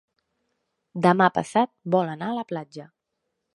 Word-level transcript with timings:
Demà 1.07 1.27
passat 1.35 1.71
vol 1.97 2.11
anar 2.17 2.33
a 2.33 2.39
la 2.41 2.49
platja. 2.55 2.89